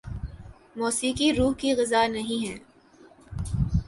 موسیقی 0.77 1.27
روح 1.33 1.53
کی 1.59 1.69
غذا 1.73 2.01
نہیں 2.07 2.39
ہے 2.47 2.57